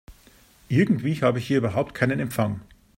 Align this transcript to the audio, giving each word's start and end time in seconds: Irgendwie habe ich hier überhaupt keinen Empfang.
Irgendwie 0.67 1.21
habe 1.21 1.37
ich 1.37 1.45
hier 1.45 1.59
überhaupt 1.59 1.93
keinen 1.93 2.19
Empfang. 2.19 2.61